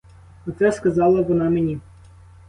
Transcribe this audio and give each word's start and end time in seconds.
Оце 0.47 0.71
сказала 0.71 1.21
вона 1.21 1.49
мені! 1.49 1.79